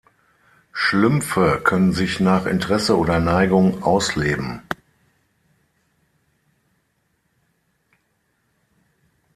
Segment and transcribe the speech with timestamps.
[0.71, 4.63] Schlümpfe können sich nach Interesse oder Neigung ausleben.